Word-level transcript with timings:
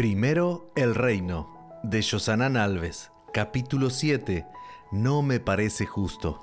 Primero 0.00 0.72
el 0.76 0.94
reino, 0.94 1.78
de 1.82 2.02
Josanán 2.02 2.56
Alves, 2.56 3.12
capítulo 3.34 3.90
7, 3.90 4.46
No 4.92 5.20
me 5.20 5.40
parece 5.40 5.84
justo. 5.84 6.40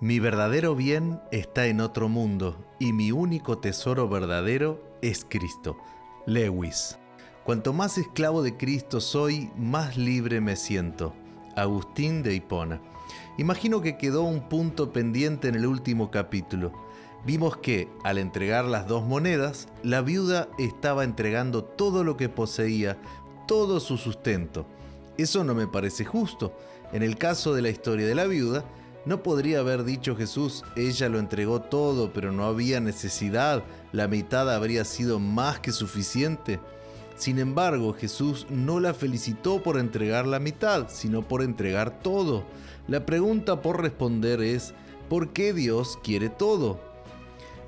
Mi 0.00 0.20
verdadero 0.20 0.76
bien 0.76 1.20
está 1.32 1.66
en 1.66 1.80
otro 1.80 2.08
mundo 2.08 2.64
y 2.78 2.92
mi 2.92 3.10
único 3.10 3.58
tesoro 3.58 4.08
verdadero 4.08 4.80
es 5.02 5.26
Cristo. 5.28 5.76
Lewis. 6.24 7.00
Cuanto 7.42 7.72
más 7.72 7.98
esclavo 7.98 8.44
de 8.44 8.56
Cristo 8.56 9.00
soy, 9.00 9.50
más 9.56 9.96
libre 9.96 10.40
me 10.40 10.54
siento. 10.54 11.14
Agustín 11.56 12.22
de 12.22 12.32
Hipona. 12.32 12.80
Imagino 13.38 13.80
que 13.80 13.98
quedó 13.98 14.22
un 14.22 14.48
punto 14.48 14.92
pendiente 14.92 15.48
en 15.48 15.56
el 15.56 15.66
último 15.66 16.12
capítulo 16.12 16.72
vimos 17.24 17.56
que, 17.56 17.88
al 18.04 18.18
entregar 18.18 18.64
las 18.64 18.86
dos 18.86 19.04
monedas, 19.04 19.68
la 19.82 20.00
viuda 20.00 20.48
estaba 20.58 21.04
entregando 21.04 21.64
todo 21.64 22.04
lo 22.04 22.16
que 22.16 22.28
poseía, 22.28 22.98
todo 23.46 23.80
su 23.80 23.96
sustento. 23.96 24.66
Eso 25.16 25.44
no 25.44 25.54
me 25.54 25.66
parece 25.66 26.04
justo. 26.04 26.56
En 26.92 27.02
el 27.02 27.18
caso 27.18 27.54
de 27.54 27.62
la 27.62 27.70
historia 27.70 28.06
de 28.06 28.14
la 28.14 28.26
viuda, 28.26 28.64
no 29.04 29.22
podría 29.22 29.60
haber 29.60 29.84
dicho 29.84 30.16
Jesús, 30.16 30.64
ella 30.76 31.08
lo 31.08 31.18
entregó 31.18 31.62
todo, 31.62 32.12
pero 32.12 32.30
no 32.30 32.44
había 32.44 32.80
necesidad, 32.80 33.64
la 33.92 34.06
mitad 34.06 34.54
habría 34.54 34.84
sido 34.84 35.18
más 35.18 35.60
que 35.60 35.72
suficiente. 35.72 36.60
Sin 37.16 37.38
embargo, 37.38 37.94
Jesús 37.94 38.46
no 38.48 38.80
la 38.80 38.94
felicitó 38.94 39.62
por 39.62 39.78
entregar 39.78 40.26
la 40.26 40.38
mitad, 40.38 40.86
sino 40.88 41.26
por 41.26 41.42
entregar 41.42 42.00
todo. 42.00 42.44
La 42.86 43.06
pregunta 43.06 43.60
por 43.60 43.82
responder 43.82 44.40
es, 44.40 44.72
¿por 45.08 45.32
qué 45.32 45.52
Dios 45.52 45.98
quiere 46.02 46.28
todo? 46.28 46.78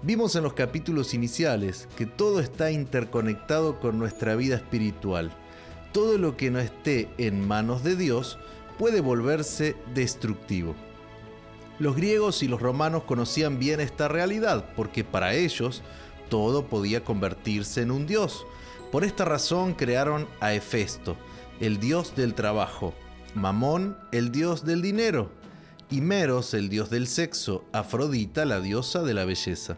Vimos 0.03 0.35
en 0.35 0.43
los 0.45 0.55
capítulos 0.55 1.13
iniciales 1.13 1.87
que 1.99 2.07
todo 2.07 2.41
está 2.41 2.71
interconectado 2.71 3.81
con 3.81 3.99
nuestra 3.99 4.35
vida 4.35 4.57
espiritual. 4.57 5.31
Todo 5.93 6.17
lo 6.17 6.39
que 6.39 6.51
no 6.51 6.59
esté 6.59 7.11
en 7.19 7.47
manos 7.47 7.85
de 7.85 7.97
Dios 7.97 8.39
puede 8.79 9.03
volverse 9.03 9.77
destructivo. 9.95 10.75
Los 11.79 11.97
griegos 11.97 12.43
y 12.43 12.49
los 12.49 12.63
romanos 12.63 13.03
conocían 13.05 13.59
bien 13.59 13.79
esta 13.81 14.09
realidad 14.09 14.71
porque 14.75 15.05
para 15.05 15.35
ellos 15.35 15.83
todo 16.31 16.67
podía 16.67 17.05
convertirse 17.05 17.83
en 17.83 17.91
un 17.91 18.07
dios. 18.07 18.47
Por 18.91 19.05
esta 19.05 19.27
razón 19.27 19.75
crearon 19.75 20.27
a 20.41 20.55
Hefesto, 20.55 21.17
el 21.61 21.79
dios 21.79 22.17
del 22.17 22.33
trabajo, 22.33 22.95
Mamón, 23.35 23.99
el 24.13 24.33
dios 24.33 24.65
del 24.65 24.81
dinero, 24.81 25.31
y 25.91 26.01
Meros, 26.01 26.55
el 26.55 26.71
dios 26.71 26.89
del 26.89 27.07
sexo, 27.07 27.67
Afrodita, 27.73 28.47
la 28.47 28.61
diosa 28.61 29.03
de 29.03 29.13
la 29.13 29.27
belleza. 29.27 29.77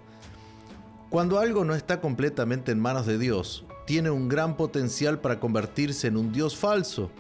Cuando 1.13 1.39
algo 1.39 1.67
no 1.67 1.75
está 1.75 2.01
completamente 2.01 2.73
en 2.73 2.81
manos 2.81 3.05
de 3.05 3.19
Dios, 3.19 3.67
tiene 3.85 4.11
un 4.11 4.31
gran 4.31 4.57
potencial 4.57 5.21
para 5.21 5.39
convertirse 5.39 6.07
en 6.07 6.17
un 6.17 6.33
Dios 6.33 6.57
falso. 6.57 7.11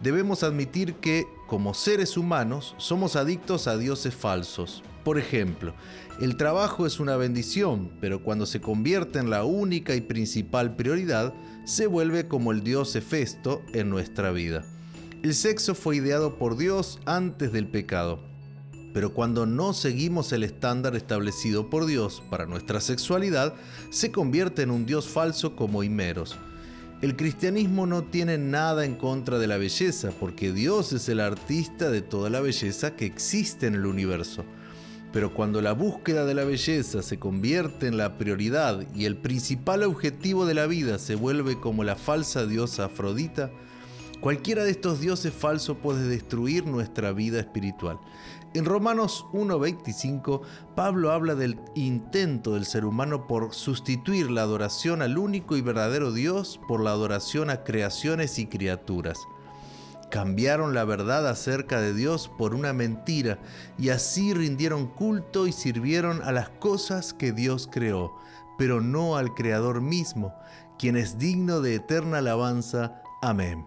Debemos 0.00 0.44
admitir 0.44 0.94
que, 0.94 1.26
como 1.48 1.74
seres 1.74 2.16
humanos, 2.16 2.76
somos 2.78 3.16
adictos 3.16 3.66
a 3.66 3.76
dioses 3.76 4.14
falsos. 4.14 4.84
Por 5.02 5.18
ejemplo, 5.18 5.74
el 6.20 6.36
trabajo 6.36 6.86
es 6.86 7.00
una 7.00 7.16
bendición, 7.16 7.90
pero 8.00 8.22
cuando 8.22 8.46
se 8.46 8.60
convierte 8.60 9.18
en 9.18 9.28
la 9.28 9.42
única 9.42 9.96
y 9.96 10.02
principal 10.02 10.76
prioridad, 10.76 11.34
se 11.64 11.88
vuelve 11.88 12.28
como 12.28 12.52
el 12.52 12.62
dios 12.62 12.94
Hefesto 12.94 13.60
en 13.72 13.90
nuestra 13.90 14.30
vida. 14.30 14.62
El 15.24 15.34
sexo 15.34 15.74
fue 15.74 15.96
ideado 15.96 16.38
por 16.38 16.56
Dios 16.56 17.00
antes 17.06 17.50
del 17.50 17.66
pecado. 17.66 18.20
Pero 18.92 19.14
cuando 19.14 19.46
no 19.46 19.72
seguimos 19.72 20.32
el 20.32 20.44
estándar 20.44 20.96
establecido 20.96 21.70
por 21.70 21.86
Dios 21.86 22.22
para 22.30 22.46
nuestra 22.46 22.80
sexualidad, 22.80 23.54
se 23.90 24.12
convierte 24.12 24.62
en 24.62 24.70
un 24.70 24.84
Dios 24.84 25.08
falso 25.08 25.56
como 25.56 25.82
Himeros. 25.82 26.36
El 27.00 27.16
cristianismo 27.16 27.86
no 27.86 28.04
tiene 28.04 28.38
nada 28.38 28.84
en 28.84 28.94
contra 28.94 29.38
de 29.38 29.48
la 29.48 29.56
belleza, 29.56 30.10
porque 30.20 30.52
Dios 30.52 30.92
es 30.92 31.08
el 31.08 31.18
artista 31.18 31.90
de 31.90 32.00
toda 32.00 32.30
la 32.30 32.40
belleza 32.40 32.94
que 32.94 33.06
existe 33.06 33.66
en 33.66 33.74
el 33.74 33.86
universo. 33.86 34.44
Pero 35.12 35.34
cuando 35.34 35.60
la 35.60 35.72
búsqueda 35.72 36.24
de 36.24 36.34
la 36.34 36.44
belleza 36.44 37.02
se 37.02 37.18
convierte 37.18 37.86
en 37.86 37.96
la 37.96 38.16
prioridad 38.18 38.86
y 38.94 39.06
el 39.06 39.16
principal 39.16 39.82
objetivo 39.82 40.46
de 40.46 40.54
la 40.54 40.66
vida 40.66 40.98
se 40.98 41.16
vuelve 41.16 41.58
como 41.58 41.82
la 41.82 41.96
falsa 41.96 42.46
diosa 42.46 42.84
Afrodita, 42.84 43.50
Cualquiera 44.22 44.62
de 44.62 44.70
estos 44.70 45.00
dioses 45.00 45.34
falsos 45.34 45.78
puede 45.78 46.06
destruir 46.06 46.64
nuestra 46.64 47.10
vida 47.10 47.40
espiritual. 47.40 47.98
En 48.54 48.64
Romanos 48.64 49.26
1.25, 49.32 50.42
Pablo 50.76 51.10
habla 51.10 51.34
del 51.34 51.58
intento 51.74 52.54
del 52.54 52.64
ser 52.64 52.84
humano 52.84 53.26
por 53.26 53.52
sustituir 53.52 54.30
la 54.30 54.42
adoración 54.42 55.02
al 55.02 55.18
único 55.18 55.56
y 55.56 55.60
verdadero 55.60 56.12
Dios 56.12 56.60
por 56.68 56.84
la 56.84 56.92
adoración 56.92 57.50
a 57.50 57.64
creaciones 57.64 58.38
y 58.38 58.46
criaturas. 58.46 59.18
Cambiaron 60.08 60.72
la 60.72 60.84
verdad 60.84 61.26
acerca 61.26 61.80
de 61.80 61.92
Dios 61.92 62.30
por 62.38 62.54
una 62.54 62.72
mentira 62.72 63.40
y 63.76 63.88
así 63.88 64.34
rindieron 64.34 64.86
culto 64.86 65.48
y 65.48 65.52
sirvieron 65.52 66.22
a 66.22 66.30
las 66.30 66.48
cosas 66.48 67.12
que 67.12 67.32
Dios 67.32 67.68
creó, 67.72 68.14
pero 68.56 68.80
no 68.80 69.16
al 69.16 69.34
Creador 69.34 69.80
mismo, 69.80 70.32
quien 70.78 70.96
es 70.96 71.18
digno 71.18 71.60
de 71.60 71.74
eterna 71.74 72.18
alabanza. 72.18 73.02
Amén. 73.20 73.66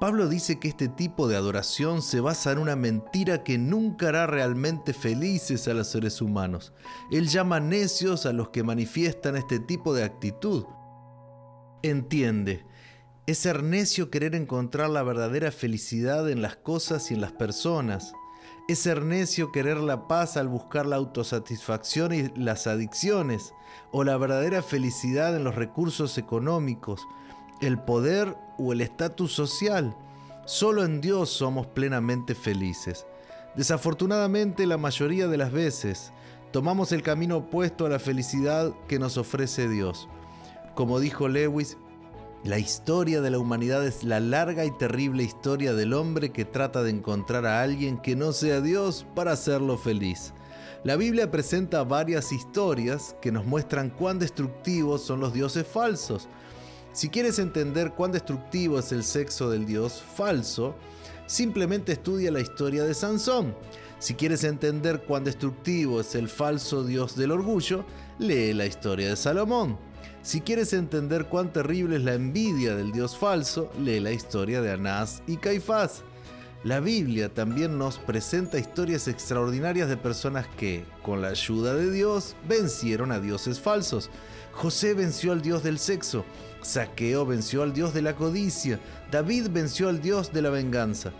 Pablo 0.00 0.28
dice 0.28 0.60
que 0.60 0.68
este 0.68 0.88
tipo 0.88 1.26
de 1.26 1.34
adoración 1.34 2.02
se 2.02 2.20
basa 2.20 2.52
en 2.52 2.58
una 2.58 2.76
mentira 2.76 3.42
que 3.42 3.58
nunca 3.58 4.10
hará 4.10 4.28
realmente 4.28 4.92
felices 4.92 5.66
a 5.66 5.74
los 5.74 5.88
seres 5.88 6.22
humanos. 6.22 6.72
Él 7.10 7.26
llama 7.28 7.58
necios 7.58 8.24
a 8.24 8.32
los 8.32 8.50
que 8.50 8.62
manifiestan 8.62 9.36
este 9.36 9.58
tipo 9.58 9.92
de 9.94 10.04
actitud. 10.04 10.66
Entiende, 11.82 12.64
es 13.26 13.38
ser 13.38 13.64
necio 13.64 14.08
querer 14.08 14.36
encontrar 14.36 14.88
la 14.88 15.02
verdadera 15.02 15.50
felicidad 15.50 16.30
en 16.30 16.42
las 16.42 16.56
cosas 16.56 17.10
y 17.10 17.14
en 17.14 17.20
las 17.20 17.32
personas. 17.32 18.12
Es 18.68 18.78
ser 18.78 19.02
necio 19.02 19.50
querer 19.50 19.78
la 19.78 20.06
paz 20.06 20.36
al 20.36 20.46
buscar 20.46 20.86
la 20.86 20.96
autosatisfacción 20.96 22.14
y 22.14 22.28
las 22.36 22.68
adicciones, 22.68 23.52
o 23.90 24.04
la 24.04 24.16
verdadera 24.16 24.62
felicidad 24.62 25.34
en 25.34 25.42
los 25.42 25.56
recursos 25.56 26.18
económicos, 26.18 27.06
el 27.60 27.80
poder 27.80 28.36
o 28.58 28.72
el 28.72 28.80
estatus 28.80 29.32
social. 29.32 29.96
Solo 30.44 30.84
en 30.84 31.00
Dios 31.00 31.30
somos 31.30 31.66
plenamente 31.66 32.34
felices. 32.34 33.06
Desafortunadamente 33.54 34.66
la 34.66 34.76
mayoría 34.76 35.26
de 35.28 35.36
las 35.36 35.52
veces 35.52 36.12
tomamos 36.52 36.92
el 36.92 37.02
camino 37.02 37.38
opuesto 37.38 37.86
a 37.86 37.88
la 37.88 37.98
felicidad 37.98 38.72
que 38.86 38.98
nos 38.98 39.16
ofrece 39.16 39.68
Dios. 39.68 40.08
Como 40.74 41.00
dijo 41.00 41.28
Lewis, 41.28 41.76
la 42.44 42.58
historia 42.58 43.20
de 43.20 43.30
la 43.30 43.38
humanidad 43.38 43.84
es 43.84 44.04
la 44.04 44.20
larga 44.20 44.64
y 44.64 44.70
terrible 44.70 45.24
historia 45.24 45.74
del 45.74 45.92
hombre 45.92 46.30
que 46.30 46.44
trata 46.44 46.84
de 46.84 46.90
encontrar 46.90 47.46
a 47.46 47.62
alguien 47.62 47.98
que 47.98 48.14
no 48.14 48.32
sea 48.32 48.60
Dios 48.60 49.04
para 49.16 49.32
hacerlo 49.32 49.76
feliz. 49.76 50.32
La 50.84 50.94
Biblia 50.94 51.32
presenta 51.32 51.82
varias 51.82 52.30
historias 52.30 53.16
que 53.20 53.32
nos 53.32 53.44
muestran 53.44 53.90
cuán 53.90 54.20
destructivos 54.20 55.02
son 55.02 55.18
los 55.18 55.32
dioses 55.32 55.66
falsos. 55.66 56.28
Si 56.92 57.08
quieres 57.08 57.38
entender 57.38 57.92
cuán 57.92 58.12
destructivo 58.12 58.78
es 58.78 58.92
el 58.92 59.04
sexo 59.04 59.50
del 59.50 59.66
dios 59.66 60.02
falso, 60.16 60.74
simplemente 61.26 61.92
estudia 61.92 62.30
la 62.32 62.40
historia 62.40 62.84
de 62.84 62.94
Sansón. 62.94 63.54
Si 63.98 64.14
quieres 64.14 64.44
entender 64.44 65.02
cuán 65.02 65.24
destructivo 65.24 66.00
es 66.00 66.14
el 66.14 66.28
falso 66.28 66.84
dios 66.84 67.16
del 67.16 67.32
orgullo, 67.32 67.84
lee 68.18 68.52
la 68.52 68.66
historia 68.66 69.08
de 69.08 69.16
Salomón. 69.16 69.78
Si 70.22 70.40
quieres 70.40 70.72
entender 70.72 71.26
cuán 71.26 71.52
terrible 71.52 71.96
es 71.96 72.02
la 72.02 72.14
envidia 72.14 72.74
del 72.74 72.92
dios 72.92 73.16
falso, 73.16 73.70
lee 73.78 74.00
la 74.00 74.12
historia 74.12 74.60
de 74.60 74.72
Anás 74.72 75.22
y 75.26 75.36
Caifás. 75.36 76.02
La 76.64 76.80
Biblia 76.80 77.32
también 77.32 77.78
nos 77.78 77.98
presenta 77.98 78.58
historias 78.58 79.06
extraordinarias 79.06 79.88
de 79.88 79.96
personas 79.96 80.46
que, 80.56 80.84
con 81.02 81.22
la 81.22 81.28
ayuda 81.28 81.74
de 81.74 81.90
Dios, 81.90 82.34
vencieron 82.48 83.12
a 83.12 83.20
dioses 83.20 83.60
falsos. 83.60 84.10
José 84.52 84.94
venció 84.94 85.30
al 85.30 85.40
dios 85.40 85.62
del 85.62 85.78
sexo, 85.78 86.24
Saqueo 86.62 87.24
venció 87.24 87.62
al 87.62 87.72
dios 87.72 87.94
de 87.94 88.02
la 88.02 88.16
codicia, 88.16 88.80
David 89.10 89.48
venció 89.50 89.88
al 89.88 90.00
dios 90.00 90.32
de 90.32 90.42
la 90.42 90.50
venganza. 90.50 91.12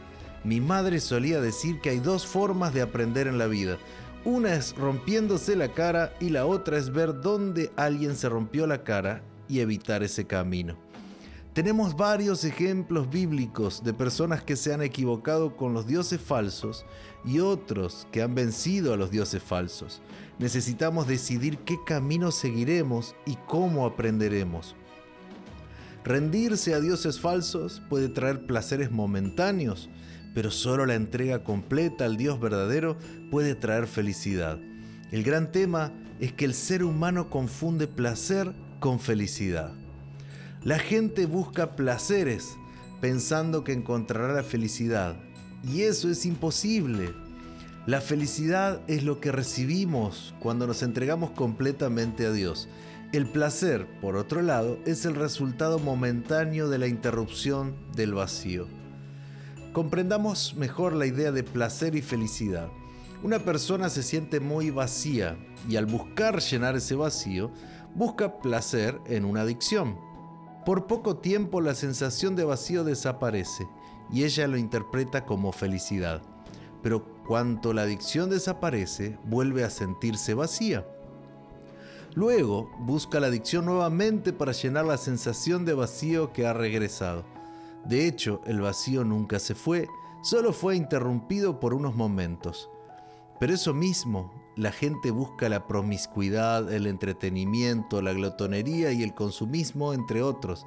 Mi 0.44 0.61
madre 0.61 1.00
solía 1.00 1.40
decir 1.40 1.81
que 1.81 1.90
hay 1.90 1.99
dos 1.99 2.26
formas 2.26 2.73
de 2.75 2.82
aprender 2.82 3.26
en 3.26 3.38
la 3.38 3.46
vida. 3.46 3.79
Una 4.25 4.55
es 4.55 4.75
rompiéndose 4.76 5.56
la 5.56 5.73
cara 5.73 6.12
y 6.20 6.31
la 6.31 6.46
otra 6.46 6.76
es 6.76 6.90
ver 6.93 7.20
dónde 7.20 7.70
alguien 7.76 8.17
se 8.17 8.29
rompió 8.29 8.67
la 8.67 8.85
cara 8.85 9.23
y 9.49 9.61
evitar 9.61 10.02
ese 10.02 10.26
camino. 10.26 10.76
Tenemos 11.55 11.96
varios 11.96 12.44
ejemplos 12.44 13.11
bíblicos 13.11 13.82
de 13.82 13.93
personas 13.93 14.43
que 14.43 14.55
se 14.55 14.73
han 14.73 14.81
equivocado 14.81 15.56
con 15.56 15.75
los 15.75 15.88
dioses 15.88 16.20
falsos 16.20 16.84
y 17.25 17.41
otros 17.41 18.06
que 18.12 18.23
han 18.23 18.34
vencido 18.34 18.93
a 18.93 18.96
los 18.96 19.11
dioses 19.11 19.43
falsos. 19.43 20.00
Necesitamos 20.38 21.08
decidir 21.08 21.58
qué 21.58 21.76
camino 21.84 22.31
seguiremos 22.31 23.17
y 23.26 23.37
cómo 23.49 23.87
aprenderemos. 23.87 24.76
Rendirse 26.08 26.72
a 26.72 26.81
dioses 26.81 27.20
falsos 27.20 27.82
puede 27.90 28.08
traer 28.08 28.46
placeres 28.46 28.90
momentáneos, 28.90 29.90
pero 30.34 30.50
solo 30.50 30.87
la 30.87 30.94
entrega 30.94 31.44
completa 31.44 32.06
al 32.06 32.16
Dios 32.16 32.40
verdadero 32.40 32.96
puede 33.31 33.55
traer 33.55 33.87
felicidad. 33.87 34.58
El 35.12 35.22
gran 35.22 35.52
tema 35.52 35.93
es 36.19 36.32
que 36.32 36.46
el 36.46 36.55
ser 36.55 36.82
humano 36.82 37.28
confunde 37.28 37.88
placer 37.88 38.55
con 38.81 39.00
felicidad. 39.00 39.75
La 40.64 40.78
gente 40.78 41.26
busca 41.26 41.76
placeres 41.76 42.56
pensando 43.02 43.62
que 43.62 43.75
encontrará 43.75 44.32
la 44.32 44.44
felicidad. 44.44 45.14
Y 45.62 45.82
eso 45.82 46.08
es 46.08 46.25
imposible. 46.25 47.12
La 47.84 48.00
felicidad 48.00 48.81
es 48.87 49.02
lo 49.02 49.20
que 49.20 49.31
recibimos 49.31 50.34
cuando 50.40 50.66
nos 50.66 50.82
entregamos 50.82 51.32
completamente 51.32 52.25
a 52.25 52.32
Dios. 52.32 52.66
El 53.10 53.26
placer, 53.26 53.87
por 54.02 54.16
otro 54.16 54.43
lado, 54.43 54.78
es 54.84 55.06
el 55.06 55.14
resultado 55.14 55.78
momentáneo 55.78 56.69
de 56.69 56.76
la 56.76 56.88
interrupción 56.88 57.75
del 57.96 58.12
vacío. 58.12 58.66
Comprendamos 59.72 60.55
mejor 60.56 60.93
la 60.93 61.06
idea 61.06 61.32
de 61.32 61.43
placer 61.43 61.94
y 61.94 62.02
felicidad. 62.02 62.69
Una 63.22 63.38
persona 63.38 63.88
se 63.88 64.02
siente 64.02 64.40
muy 64.40 64.69
vacía 64.69 65.38
y 65.66 65.76
al 65.76 65.87
buscar 65.87 66.40
llenar 66.40 66.76
ese 66.76 66.96
vacío, 66.96 67.50
busca 67.94 68.40
placer 68.40 69.00
en 69.06 69.25
una 69.25 69.40
adicción. 69.40 69.96
Por 70.66 70.87
poco 70.87 71.16
tiempo 71.16 71.62
la 71.62 71.75
sensación 71.75 72.37
de 72.37 72.44
vacío 72.44 72.84
desaparece 72.84 73.66
y 74.12 74.25
ella 74.25 74.46
lo 74.49 74.58
interpreta 74.58 75.25
como 75.25 75.52
felicidad. 75.52 76.20
Pero 76.82 77.06
cuanto 77.26 77.72
la 77.72 77.82
adicción 77.82 78.28
desaparece, 78.28 79.19
vuelve 79.25 79.64
a 79.64 79.70
sentirse 79.70 80.34
vacía. 80.34 80.87
Luego 82.19 82.69
busca 82.81 83.20
la 83.20 83.29
adicción 83.29 83.67
nuevamente 83.67 84.32
para 84.32 84.50
llenar 84.50 84.87
la 84.87 84.97
sensación 84.97 85.65
de 85.65 85.75
vacío 85.75 86.32
que 86.32 86.49
ha 86.49 86.53
regresado. 86.53 87.25
De 87.85 88.09
hecho, 88.09 88.41
el 88.44 88.61
vacío 88.61 89.05
nunca 89.05 89.38
se 89.38 89.55
fue, 89.55 89.87
solo 90.25 90.53
fue 90.53 90.75
interrumpido 90.75 91.61
por 91.61 91.75
unos 91.75 91.94
momentos. 91.94 92.70
Pero 93.38 93.55
eso 93.55 93.73
mismo, 93.73 94.32
la 94.56 94.73
gente 94.73 95.12
busca 95.12 95.49
la 95.49 95.69
promiscuidad, 95.69 96.73
el 96.73 96.88
entretenimiento, 96.88 98.03
la 98.03 98.12
glotonería 98.15 98.91
y 98.91 99.05
el 99.05 99.15
consumismo, 99.15 99.94
entre 99.94 100.20
otros, 100.20 100.67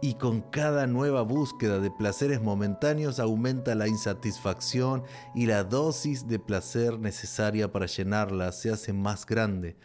y 0.00 0.14
con 0.14 0.40
cada 0.40 0.86
nueva 0.86 1.22
búsqueda 1.22 1.80
de 1.80 1.90
placeres 1.90 2.40
momentáneos 2.40 3.18
aumenta 3.18 3.74
la 3.74 3.88
insatisfacción 3.88 5.02
y 5.34 5.46
la 5.46 5.64
dosis 5.64 6.28
de 6.28 6.38
placer 6.38 7.00
necesaria 7.00 7.72
para 7.72 7.86
llenarla 7.86 8.52
se 8.52 8.70
hace 8.70 8.92
más 8.92 9.26
grande, 9.26 9.76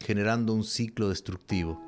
generando 0.00 0.54
un 0.54 0.64
ciclo 0.64 1.08
destructivo. 1.08 1.80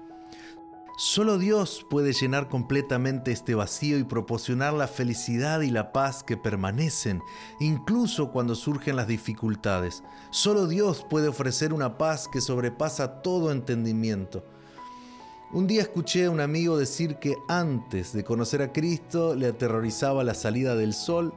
Solo 0.98 1.36
Dios 1.36 1.84
puede 1.90 2.14
llenar 2.14 2.48
completamente 2.48 3.30
este 3.30 3.54
vacío 3.54 3.98
y 3.98 4.04
proporcionar 4.04 4.72
la 4.72 4.88
felicidad 4.88 5.60
y 5.60 5.70
la 5.70 5.92
paz 5.92 6.24
que 6.24 6.38
permanecen, 6.38 7.20
incluso 7.60 8.30
cuando 8.32 8.54
surgen 8.54 8.96
las 8.96 9.06
dificultades. 9.06 10.02
Solo 10.30 10.66
Dios 10.66 11.04
puede 11.10 11.28
ofrecer 11.28 11.74
una 11.74 11.98
paz 11.98 12.28
que 12.32 12.40
sobrepasa 12.40 13.20
todo 13.20 13.52
entendimiento. 13.52 14.42
Un 15.52 15.66
día 15.66 15.82
escuché 15.82 16.24
a 16.24 16.30
un 16.30 16.40
amigo 16.40 16.78
decir 16.78 17.16
que 17.16 17.36
antes 17.46 18.14
de 18.14 18.24
conocer 18.24 18.62
a 18.62 18.72
Cristo 18.72 19.34
le 19.34 19.48
aterrorizaba 19.48 20.24
la 20.24 20.32
salida 20.32 20.76
del 20.76 20.94
sol. 20.94 21.34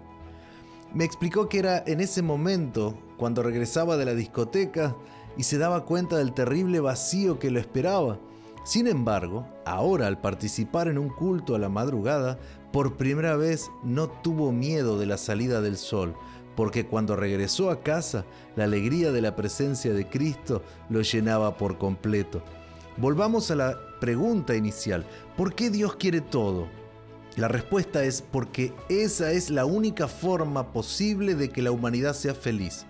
Me 0.94 1.04
explicó 1.04 1.50
que 1.50 1.60
era 1.60 1.84
en 1.86 2.00
ese 2.00 2.22
momento, 2.22 2.98
cuando 3.18 3.44
regresaba 3.44 3.98
de 3.98 4.06
la 4.06 4.16
discoteca 4.16 4.96
y 5.38 5.44
se 5.44 5.58
daba 5.58 5.86
cuenta 5.86 6.18
del 6.18 6.34
terrible 6.34 6.80
vacío 6.80 7.40
que 7.40 7.52
lo 7.52 7.60
esperaba 7.60 8.20
sin 8.70 8.88
embargo, 8.88 9.48
ahora 9.66 10.06
al 10.06 10.20
participar 10.20 10.90
en 10.90 11.00
un 11.00 11.10
culto 11.10 11.56
a 11.56 11.60
la 11.60 11.70
madrugada, 11.70 12.38
por 12.72 12.98
primera 12.98 13.36
vez 13.36 13.72
no 13.84 14.10
tuvo 14.10 14.52
miedo 14.52 15.00
de 15.00 15.08
la 15.08 15.18
salida 15.18 15.60
del 15.60 15.78
sol, 15.78 16.16
porque 16.56 16.86
cuando 16.86 17.16
regresó 17.16 17.72
a 17.72 17.82
casa, 17.82 18.26
la 18.56 18.66
alegría 18.66 19.12
de 19.12 19.22
la 19.22 19.36
presencia 19.36 19.92
de 19.92 20.08
Cristo 20.08 20.62
lo 20.90 21.02
llenaba 21.02 21.58
por 21.58 21.80
completo. 21.80 22.44
Volvamos 22.98 23.50
a 23.50 23.56
la 23.56 23.76
pregunta 24.00 24.56
inicial, 24.56 25.04
¿por 25.36 25.56
qué 25.56 25.70
Dios 25.70 25.96
quiere 25.96 26.22
todo? 26.22 26.68
La 27.38 27.48
respuesta 27.48 28.04
es 28.04 28.22
porque 28.22 28.74
esa 28.90 29.32
es 29.32 29.50
la 29.50 29.66
única 29.66 30.08
forma 30.08 30.74
posible 30.74 31.34
de 31.34 31.50
que 31.50 31.62
la 31.62 31.72
humanidad 31.72 32.14
sea 32.14 32.36
feliz. 32.36 32.86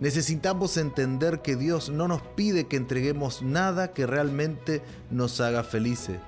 Necesitamos 0.00 0.76
entender 0.76 1.42
que 1.42 1.56
Dios 1.56 1.90
no 1.90 2.08
nos 2.08 2.22
pide 2.22 2.66
que 2.66 2.76
entreguemos 2.76 3.42
nada 3.42 3.92
que 3.92 4.06
realmente 4.06 4.82
nos 5.10 5.40
haga 5.40 5.62
felices. 5.62 6.18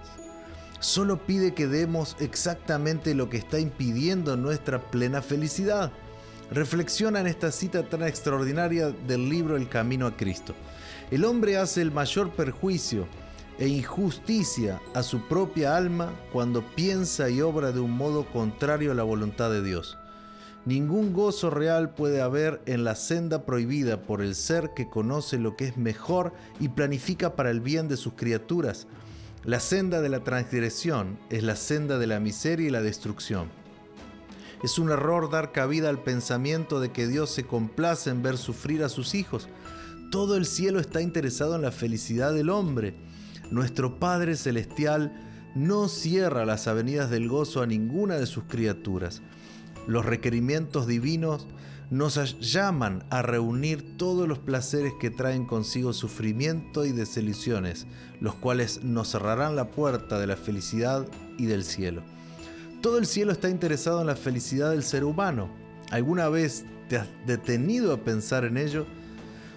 Solo 0.81 1.25
pide 1.27 1.55
que 1.55 1.67
demos 1.67 2.17
exactamente 2.21 3.15
lo 3.15 3.31
que 3.31 3.39
está 3.39 3.59
impidiendo 3.59 4.37
nuestra 4.37 4.91
plena 4.91 5.23
felicidad. 5.23 5.91
Reflexiona 6.51 7.21
en 7.21 7.27
esta 7.27 7.51
cita 7.51 7.89
tan 7.89 8.03
extraordinaria 8.03 8.91
del 8.91 9.29
libro 9.29 9.57
El 9.57 9.69
Camino 9.69 10.07
a 10.07 10.17
Cristo. 10.17 10.55
El 11.11 11.25
hombre 11.25 11.57
hace 11.57 11.81
el 11.81 11.91
mayor 11.91 12.31
perjuicio 12.33 13.07
e 13.59 13.67
injusticia 13.69 14.81
a 14.95 15.03
su 15.03 15.27
propia 15.27 15.77
alma 15.77 16.13
cuando 16.33 16.63
piensa 16.75 17.31
y 17.31 17.41
obra 17.41 17.73
de 17.73 17.81
un 17.81 17.93
modo 17.93 18.27
contrario 18.27 18.93
a 18.93 18.95
la 18.95 19.05
voluntad 19.05 19.51
de 19.51 19.63
Dios. 19.63 19.97
Ningún 20.67 21.13
gozo 21.13 21.51
real 21.51 21.95
puede 21.95 22.23
haber 22.23 22.63
en 22.65 22.85
la 22.85 22.95
senda 22.95 23.45
prohibida 23.45 24.03
por 24.03 24.23
el 24.23 24.35
ser 24.35 24.71
que 24.75 24.89
conoce 24.89 25.39
lo 25.39 25.57
que 25.57 25.67
es 25.67 25.77
mejor 25.77 26.33
y 26.59 26.69
planifica 26.69 27.37
para 27.37 27.51
el 27.51 27.61
bien 27.61 27.87
de 27.87 27.99
sus 27.99 28.15
criaturas. 28.15 28.87
La 29.45 29.61
senda 29.61 30.01
de 30.01 30.09
la 30.09 30.21
transgresión 30.21 31.19
es 31.29 31.43
la 31.43 31.57
senda 31.57 31.99
de 31.99 32.07
la 32.07 32.19
miseria 32.19 32.69
y 32.69 32.71
la 32.71 32.81
destrucción. 32.81 33.51
Es 34.63 34.79
un 34.79 34.91
error 34.91 35.31
dar 35.31 35.53
cabida 35.53 35.91
al 35.91 36.03
pensamiento 36.03 36.81
de 36.81 36.91
que 36.91 37.07
Dios 37.07 37.29
se 37.29 37.45
complace 37.45 38.09
en 38.09 38.23
ver 38.23 38.39
sufrir 38.39 38.83
a 38.83 38.89
sus 38.89 39.15
hijos. 39.15 39.49
Todo 40.11 40.35
el 40.37 40.47
cielo 40.47 40.81
está 40.81 41.03
interesado 41.03 41.57
en 41.57 41.61
la 41.63 41.73
felicidad 41.73 42.33
del 42.33 42.49
hombre. 42.49 42.95
Nuestro 43.51 43.99
Padre 43.99 44.35
Celestial 44.37 45.13
no 45.55 45.89
cierra 45.89 46.47
las 46.47 46.67
avenidas 46.67 47.11
del 47.11 47.29
gozo 47.29 47.61
a 47.61 47.67
ninguna 47.67 48.17
de 48.17 48.25
sus 48.25 48.45
criaturas. 48.45 49.21
Los 49.87 50.05
requerimientos 50.07 50.87
divinos 50.87 51.47
nos 51.91 52.41
llaman 52.41 53.05
a 53.11 53.23
reunir 53.23 53.97
todos 53.97 54.27
los 54.27 54.39
placeres 54.39 54.95
que 54.99 55.11
traen 55.11 55.45
consigo 55.45 55.93
sufrimiento 55.93 56.85
y 56.87 56.93
desilusiones, 56.93 57.87
los 58.21 58.35
cuales 58.35 58.83
nos 58.83 59.11
cerrarán 59.11 59.55
la 59.55 59.71
puerta 59.71 60.19
de 60.19 60.27
la 60.27 60.37
felicidad 60.37 61.07
y 61.39 61.47
del 61.47 61.65
cielo. 61.65 62.03
Todo 62.81 62.99
el 62.99 63.07
cielo 63.07 63.33
está 63.33 63.49
interesado 63.49 64.01
en 64.01 64.07
la 64.07 64.17
felicidad 64.17 64.71
del 64.71 64.83
ser 64.83 65.05
humano. 65.05 65.49
¿Alguna 65.91 66.29
vez 66.29 66.65
te 66.89 66.97
has 66.97 67.09
detenido 67.27 67.93
a 67.93 67.99
pensar 67.99 68.45
en 68.45 68.57
ello? 68.57 68.87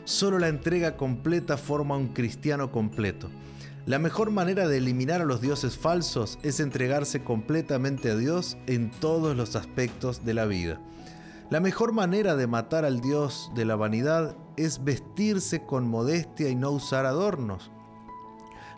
Solo 0.06 0.40
la 0.40 0.48
entrega 0.48 0.96
completa 0.96 1.58
forma 1.58 1.98
un 1.98 2.10
cristiano 2.10 2.72
completo. 2.72 3.30
La 3.88 4.00
mejor 4.00 4.32
manera 4.32 4.68
de 4.68 4.80
eliminar 4.80 5.22
a 5.22 5.26
los 5.26 5.40
dioses 5.40 5.78
falsos 5.78 6.40
es 6.44 6.60
entregarse 6.60 7.24
completamente 7.24 8.12
a 8.12 8.18
Dios 8.18 8.58
en 8.68 8.92
todos 8.92 9.38
los 9.38 9.56
aspectos 9.56 10.26
de 10.26 10.34
la 10.34 10.46
vida. 10.46 10.82
La 11.50 11.62
mejor 11.62 11.94
manera 11.94 12.36
de 12.36 12.48
matar 12.48 12.84
al 12.84 13.00
Dios 13.00 13.50
de 13.56 13.64
la 13.64 13.78
vanidad 13.78 14.36
es 14.58 14.84
vestirse 14.84 15.64
con 15.64 15.88
modestia 15.88 16.50
y 16.50 16.56
no 16.56 16.72
usar 16.72 17.06
adornos. 17.06 17.72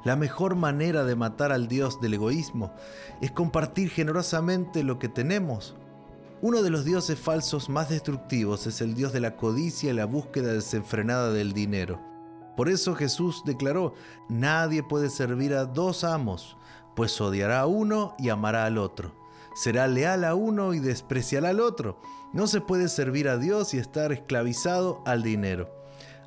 La 0.04 0.16
mejor 0.16 0.54
manera 0.54 1.04
de 1.04 1.16
matar 1.16 1.52
al 1.52 1.68
Dios 1.68 2.00
del 2.00 2.14
egoísmo 2.14 2.72
es 3.20 3.32
compartir 3.32 3.90
generosamente 3.90 4.84
lo 4.84 5.00
que 5.00 5.10
tenemos. 5.10 5.76
Uno 6.44 6.62
de 6.62 6.70
los 6.70 6.86
dioses 6.86 7.18
falsos 7.18 7.68
más 7.68 7.90
destructivos 7.90 8.68
es 8.68 8.80
el 8.80 8.94
Dios 8.94 9.12
de 9.12 9.22
la 9.22 9.36
codicia 9.36 9.90
y 9.90 9.96
la 9.96 10.06
búsqueda 10.06 10.54
desenfrenada 10.54 11.34
del 11.34 11.54
dinero. 11.54 12.09
Por 12.60 12.68
eso 12.68 12.94
Jesús 12.94 13.44
declaró, 13.46 13.94
nadie 14.28 14.84
puede 14.84 15.10
servir 15.10 15.54
a 15.54 15.64
dos 15.64 16.04
amos, 16.04 16.58
pues 16.94 17.22
odiará 17.22 17.62
a 17.62 17.68
uno 17.68 18.16
y 18.20 18.28
amará 18.28 18.66
al 18.66 18.78
otro. 18.78 19.16
Será 19.56 19.88
leal 19.88 20.26
a 20.26 20.36
uno 20.36 20.74
y 20.74 20.80
despreciará 20.80 21.52
al 21.52 21.62
otro. 21.62 22.02
No 22.34 22.48
se 22.48 22.60
puede 22.60 22.90
servir 22.90 23.30
a 23.30 23.38
Dios 23.38 23.74
y 23.74 23.78
estar 23.78 24.12
esclavizado 24.12 25.02
al 25.06 25.24
dinero. 25.24 25.74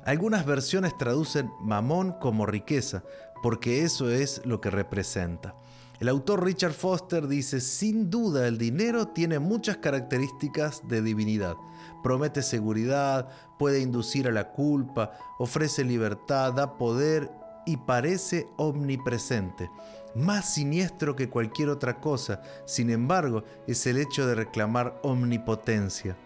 Algunas 0.05 0.43
versiones 0.43 0.97
traducen 0.97 1.51
mamón 1.61 2.13
como 2.13 2.47
riqueza, 2.47 3.03
porque 3.43 3.83
eso 3.83 4.09
es 4.09 4.41
lo 4.43 4.59
que 4.59 4.71
representa. 4.71 5.53
El 5.99 6.09
autor 6.09 6.43
Richard 6.43 6.73
Foster 6.73 7.27
dice, 7.27 7.61
sin 7.61 8.09
duda 8.09 8.47
el 8.47 8.57
dinero 8.57 9.09
tiene 9.09 9.37
muchas 9.37 9.77
características 9.77 10.81
de 10.87 11.03
divinidad. 11.03 11.57
Promete 12.03 12.41
seguridad, 12.41 13.29
puede 13.57 13.79
inducir 13.79 14.27
a 14.27 14.31
la 14.31 14.51
culpa, 14.51 15.11
ofrece 15.39 15.83
libertad, 15.83 16.53
da 16.53 16.77
poder 16.77 17.31
y 17.65 17.77
parece 17.77 18.47
omnipresente. 18.57 19.71
Más 20.15 20.53
siniestro 20.53 21.15
que 21.15 21.29
cualquier 21.29 21.69
otra 21.69 21.99
cosa, 21.99 22.41
sin 22.65 22.89
embargo, 22.89 23.43
es 23.67 23.87
el 23.87 23.97
hecho 23.97 24.27
de 24.27 24.35
reclamar 24.35 24.99
omnipotencia. 25.01 26.17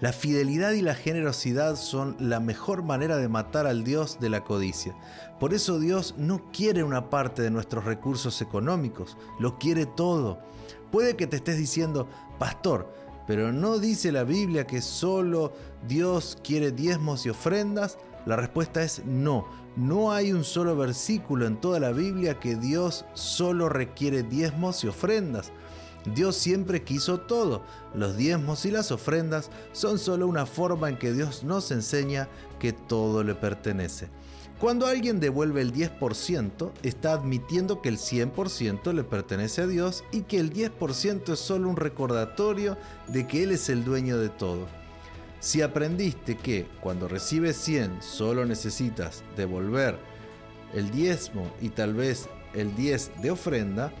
La 0.00 0.12
fidelidad 0.12 0.72
y 0.72 0.82
la 0.82 0.94
generosidad 0.94 1.76
son 1.76 2.16
la 2.18 2.40
mejor 2.40 2.82
manera 2.82 3.16
de 3.16 3.28
matar 3.28 3.66
al 3.66 3.84
Dios 3.84 4.18
de 4.18 4.28
la 4.28 4.42
codicia. 4.42 4.94
Por 5.38 5.54
eso 5.54 5.78
Dios 5.78 6.16
no 6.18 6.50
quiere 6.52 6.82
una 6.82 7.10
parte 7.10 7.42
de 7.42 7.50
nuestros 7.50 7.84
recursos 7.84 8.42
económicos, 8.42 9.16
lo 9.38 9.56
quiere 9.58 9.86
todo. 9.86 10.40
Puede 10.90 11.16
que 11.16 11.28
te 11.28 11.36
estés 11.36 11.58
diciendo, 11.58 12.08
pastor, 12.38 12.92
pero 13.26 13.52
¿no 13.52 13.78
dice 13.78 14.12
la 14.12 14.24
Biblia 14.24 14.66
que 14.66 14.82
solo 14.82 15.52
Dios 15.86 16.38
quiere 16.42 16.72
diezmos 16.72 17.24
y 17.26 17.30
ofrendas? 17.30 17.98
La 18.26 18.36
respuesta 18.36 18.82
es 18.82 19.04
no. 19.04 19.46
No 19.76 20.12
hay 20.12 20.32
un 20.32 20.44
solo 20.44 20.76
versículo 20.76 21.46
en 21.46 21.60
toda 21.60 21.80
la 21.80 21.92
Biblia 21.92 22.38
que 22.38 22.54
Dios 22.54 23.04
solo 23.14 23.68
requiere 23.68 24.22
diezmos 24.22 24.84
y 24.84 24.88
ofrendas. 24.88 25.52
Dios 26.14 26.36
siempre 26.36 26.82
quiso 26.82 27.20
todo. 27.20 27.62
Los 27.94 28.16
diezmos 28.16 28.64
y 28.66 28.70
las 28.70 28.92
ofrendas 28.92 29.50
son 29.72 29.98
solo 29.98 30.26
una 30.26 30.46
forma 30.46 30.88
en 30.88 30.98
que 30.98 31.12
Dios 31.12 31.44
nos 31.44 31.70
enseña 31.70 32.28
que 32.58 32.72
todo 32.72 33.24
le 33.24 33.34
pertenece. 33.34 34.08
Cuando 34.64 34.86
alguien 34.86 35.20
devuelve 35.20 35.60
el 35.60 35.74
10%, 35.74 36.72
está 36.82 37.12
admitiendo 37.12 37.82
que 37.82 37.90
el 37.90 37.98
100% 37.98 38.94
le 38.94 39.04
pertenece 39.04 39.60
a 39.60 39.66
Dios 39.66 40.04
y 40.10 40.22
que 40.22 40.40
el 40.40 40.54
10% 40.54 41.34
es 41.34 41.38
solo 41.38 41.68
un 41.68 41.76
recordatorio 41.76 42.78
de 43.08 43.26
que 43.26 43.42
Él 43.42 43.50
es 43.50 43.68
el 43.68 43.84
dueño 43.84 44.16
de 44.16 44.30
todo. 44.30 44.66
Si 45.38 45.60
aprendiste 45.60 46.38
que 46.38 46.66
cuando 46.80 47.08
recibes 47.08 47.58
100 47.58 48.00
solo 48.00 48.46
necesitas 48.46 49.22
devolver 49.36 49.98
el 50.72 50.90
diezmo 50.90 51.52
y 51.60 51.68
tal 51.68 51.92
vez 51.92 52.30
el 52.54 52.74
10 52.74 53.20
de 53.20 53.32
ofrenda 53.32 53.92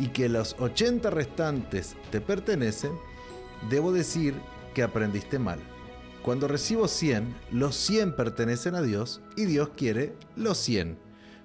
y 0.00 0.08
que 0.08 0.28
los 0.28 0.56
80 0.58 1.10
restantes 1.10 1.94
te 2.10 2.20
pertenecen, 2.20 2.90
debo 3.70 3.92
decir 3.92 4.34
que 4.74 4.82
aprendiste 4.82 5.38
mal. 5.38 5.60
Cuando 6.22 6.48
recibo 6.48 6.88
100, 6.88 7.34
los 7.52 7.76
100 7.76 8.16
pertenecen 8.16 8.74
a 8.74 8.82
Dios 8.82 9.20
y 9.36 9.44
Dios 9.44 9.70
quiere 9.76 10.14
los 10.36 10.58
100. 10.58 10.98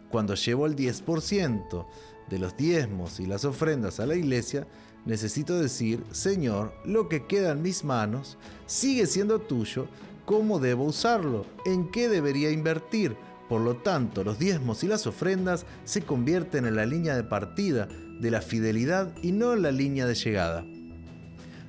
Cuando 0.09 0.35
llevo 0.35 0.65
el 0.65 0.75
10% 0.75 1.85
de 2.29 2.39
los 2.39 2.57
diezmos 2.57 3.19
y 3.19 3.25
las 3.25 3.45
ofrendas 3.45 3.99
a 3.99 4.05
la 4.05 4.15
iglesia, 4.15 4.67
necesito 5.05 5.59
decir, 5.59 6.03
Señor, 6.11 6.73
lo 6.85 7.07
que 7.07 7.25
queda 7.27 7.51
en 7.51 7.61
mis 7.61 7.83
manos 7.83 8.37
sigue 8.65 9.05
siendo 9.05 9.39
tuyo, 9.39 9.87
¿cómo 10.25 10.59
debo 10.59 10.85
usarlo? 10.85 11.45
¿En 11.65 11.89
qué 11.91 12.09
debería 12.09 12.51
invertir? 12.51 13.15
Por 13.49 13.61
lo 13.61 13.77
tanto, 13.77 14.23
los 14.23 14.39
diezmos 14.39 14.83
y 14.83 14.87
las 14.87 15.05
ofrendas 15.05 15.65
se 15.83 16.01
convierten 16.01 16.65
en 16.65 16.75
la 16.75 16.85
línea 16.85 17.15
de 17.15 17.23
partida 17.23 17.87
de 18.19 18.31
la 18.31 18.41
fidelidad 18.41 19.13
y 19.21 19.31
no 19.31 19.53
en 19.53 19.61
la 19.61 19.71
línea 19.71 20.05
de 20.05 20.15
llegada. 20.15 20.65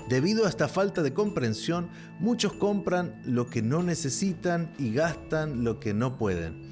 Debido 0.08 0.44
a 0.44 0.50
esta 0.50 0.68
falta 0.68 1.02
de 1.02 1.14
comprensión, 1.14 1.88
muchos 2.20 2.52
compran 2.52 3.22
lo 3.24 3.48
que 3.48 3.62
no 3.62 3.82
necesitan 3.82 4.70
y 4.78 4.92
gastan 4.92 5.64
lo 5.64 5.80
que 5.80 5.94
no 5.94 6.18
pueden. 6.18 6.62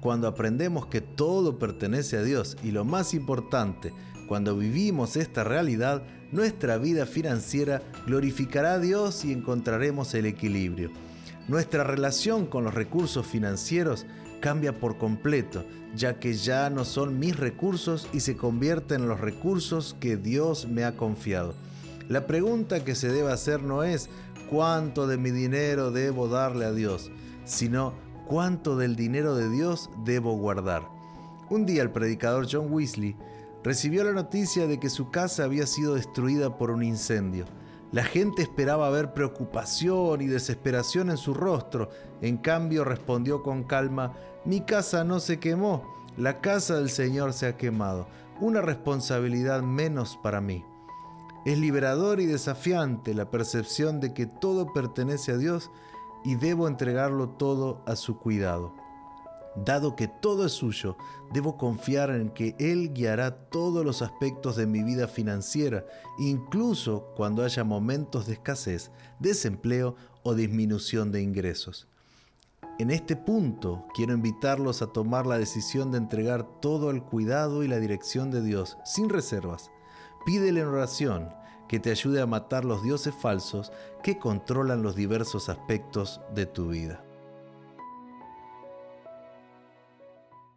Cuando 0.00 0.26
aprendemos 0.26 0.86
que 0.86 1.00
todo 1.00 1.60
pertenece 1.60 2.16
a 2.16 2.24
Dios 2.24 2.56
y 2.64 2.72
lo 2.72 2.84
más 2.84 3.14
importante, 3.14 3.92
cuando 4.26 4.56
vivimos 4.56 5.16
esta 5.16 5.44
realidad, 5.44 6.02
nuestra 6.32 6.76
vida 6.76 7.06
financiera 7.06 7.82
glorificará 8.04 8.74
a 8.74 8.78
Dios 8.80 9.24
y 9.24 9.32
encontraremos 9.32 10.14
el 10.14 10.26
equilibrio. 10.26 10.90
Nuestra 11.46 11.84
relación 11.84 12.46
con 12.46 12.64
los 12.64 12.74
recursos 12.74 13.26
financieros 13.26 14.06
cambia 14.40 14.80
por 14.80 14.98
completo, 14.98 15.64
ya 15.94 16.18
que 16.18 16.34
ya 16.34 16.68
no 16.68 16.84
son 16.84 17.20
mis 17.20 17.36
recursos 17.36 18.08
y 18.12 18.20
se 18.20 18.36
convierten 18.36 19.02
en 19.02 19.08
los 19.08 19.20
recursos 19.20 19.94
que 20.00 20.16
Dios 20.16 20.66
me 20.66 20.84
ha 20.84 20.96
confiado. 20.96 21.54
La 22.12 22.26
pregunta 22.26 22.84
que 22.84 22.94
se 22.94 23.08
debe 23.08 23.32
hacer 23.32 23.62
no 23.62 23.84
es 23.84 24.10
cuánto 24.50 25.06
de 25.06 25.16
mi 25.16 25.30
dinero 25.30 25.90
debo 25.90 26.28
darle 26.28 26.66
a 26.66 26.72
Dios, 26.72 27.10
sino 27.46 27.94
cuánto 28.26 28.76
del 28.76 28.96
dinero 28.96 29.34
de 29.34 29.48
Dios 29.48 29.88
debo 30.04 30.36
guardar. 30.36 30.86
Un 31.48 31.64
día 31.64 31.80
el 31.80 31.90
predicador 31.90 32.46
John 32.52 32.70
Weasley 32.70 33.16
recibió 33.64 34.04
la 34.04 34.12
noticia 34.12 34.66
de 34.66 34.78
que 34.78 34.90
su 34.90 35.10
casa 35.10 35.44
había 35.44 35.66
sido 35.66 35.94
destruida 35.94 36.58
por 36.58 36.70
un 36.70 36.82
incendio. 36.82 37.46
La 37.92 38.04
gente 38.04 38.42
esperaba 38.42 38.90
ver 38.90 39.14
preocupación 39.14 40.20
y 40.20 40.26
desesperación 40.26 41.08
en 41.08 41.16
su 41.16 41.32
rostro, 41.32 41.88
en 42.20 42.36
cambio 42.36 42.84
respondió 42.84 43.42
con 43.42 43.64
calma, 43.64 44.12
mi 44.44 44.60
casa 44.60 45.02
no 45.02 45.18
se 45.18 45.40
quemó, 45.40 45.90
la 46.18 46.42
casa 46.42 46.76
del 46.76 46.90
Señor 46.90 47.32
se 47.32 47.46
ha 47.46 47.56
quemado, 47.56 48.06
una 48.38 48.60
responsabilidad 48.60 49.62
menos 49.62 50.18
para 50.22 50.42
mí. 50.42 50.62
Es 51.44 51.58
liberador 51.58 52.20
y 52.20 52.26
desafiante 52.26 53.14
la 53.14 53.30
percepción 53.30 53.98
de 53.98 54.14
que 54.14 54.26
todo 54.26 54.72
pertenece 54.72 55.32
a 55.32 55.38
Dios 55.38 55.70
y 56.24 56.36
debo 56.36 56.68
entregarlo 56.68 57.30
todo 57.30 57.82
a 57.86 57.96
su 57.96 58.18
cuidado. 58.18 58.74
Dado 59.56 59.96
que 59.96 60.08
todo 60.08 60.46
es 60.46 60.52
suyo, 60.52 60.96
debo 61.32 61.58
confiar 61.58 62.10
en 62.10 62.30
que 62.30 62.54
Él 62.58 62.94
guiará 62.94 63.48
todos 63.50 63.84
los 63.84 64.00
aspectos 64.00 64.56
de 64.56 64.66
mi 64.66 64.82
vida 64.82 65.08
financiera, 65.08 65.84
incluso 66.18 67.12
cuando 67.16 67.44
haya 67.44 67.62
momentos 67.62 68.26
de 68.26 68.34
escasez, 68.34 68.90
desempleo 69.18 69.96
o 70.22 70.34
disminución 70.34 71.12
de 71.12 71.22
ingresos. 71.22 71.86
En 72.78 72.90
este 72.90 73.14
punto 73.14 73.84
quiero 73.94 74.14
invitarlos 74.14 74.80
a 74.80 74.86
tomar 74.86 75.26
la 75.26 75.38
decisión 75.38 75.92
de 75.92 75.98
entregar 75.98 76.60
todo 76.60 76.88
al 76.88 77.04
cuidado 77.04 77.62
y 77.62 77.68
la 77.68 77.78
dirección 77.78 78.30
de 78.30 78.42
Dios, 78.42 78.78
sin 78.84 79.10
reservas. 79.10 79.70
Pídele 80.24 80.60
en 80.60 80.68
oración 80.68 81.34
que 81.68 81.80
te 81.80 81.90
ayude 81.90 82.20
a 82.20 82.26
matar 82.26 82.64
los 82.64 82.82
dioses 82.82 83.14
falsos 83.14 83.72
que 84.02 84.18
controlan 84.18 84.82
los 84.82 84.94
diversos 84.94 85.48
aspectos 85.48 86.20
de 86.34 86.46
tu 86.46 86.68
vida. 86.68 87.04